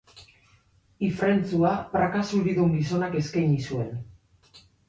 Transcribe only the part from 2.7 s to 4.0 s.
gizonak eskaini zuen.